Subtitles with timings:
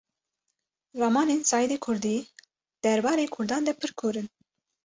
[0.99, 2.17] Ramanên Seîdê Kurdî
[2.83, 4.27] derbarê Kurdan de pir kûr in